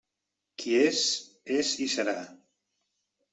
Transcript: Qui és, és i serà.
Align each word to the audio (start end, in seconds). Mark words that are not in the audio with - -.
Qui 0.61 0.71
és, 0.77 1.01
és 1.59 1.75
i 1.87 1.91
serà. 1.97 2.17